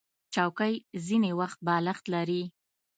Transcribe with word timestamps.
چوکۍ 0.33 0.73
ځینې 1.05 1.31
وخت 1.39 1.59
بالښت 1.67 2.05
لري. 2.13 2.43